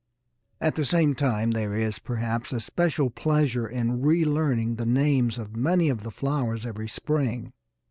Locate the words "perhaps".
1.99-2.51